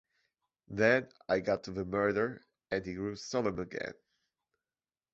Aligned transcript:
Then 0.67 1.09
I 1.29 1.41
got 1.41 1.63
to 1.65 1.71
the 1.71 1.85
murder, 1.85 2.41
and 2.71 2.83
he 2.83 2.95
grew 2.95 3.15
solemn 3.15 3.59
again. 3.59 3.93